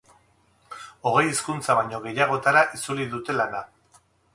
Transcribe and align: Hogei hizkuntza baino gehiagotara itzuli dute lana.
Hogei 1.11 1.27
hizkuntza 1.27 1.77
baino 1.83 2.03
gehiagotara 2.09 2.67
itzuli 2.79 3.11
dute 3.17 3.41
lana. 3.41 3.67